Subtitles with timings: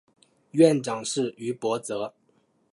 [0.53, 2.15] 院长是于博泽。